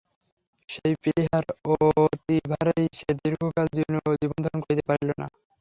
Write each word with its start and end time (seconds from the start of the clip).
সেই 0.69 0.93
প্লীহার 1.01 1.45
অতিভারেই 2.05 2.87
সে 2.99 3.09
দীর্ঘকাল 3.19 3.67
জীবনধারণ 4.17 4.59
করিতে 4.63 4.83
পারিল 4.89 5.09
না। 5.13 5.27